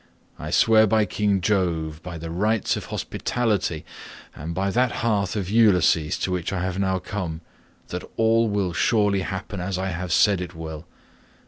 I 0.39 0.49
swear 0.49 0.87
by 0.87 1.05
king 1.05 1.41
Jove, 1.41 2.01
by 2.01 2.17
the 2.17 2.31
rites 2.31 2.75
of 2.75 2.85
hospitality, 2.85 3.85
and 4.35 4.55
by 4.55 4.71
that 4.71 4.91
hearth 5.05 5.35
of 5.35 5.47
Ulysses 5.47 6.17
to 6.21 6.31
which 6.31 6.51
I 6.51 6.63
have 6.63 6.79
now 6.79 6.97
come, 6.97 7.41
that 7.89 8.03
all 8.17 8.49
will 8.49 8.73
surely 8.73 9.21
happen 9.21 9.59
as 9.59 9.77
I 9.77 9.89
have 9.89 10.11
said 10.11 10.41
it 10.41 10.55
will. 10.55 10.87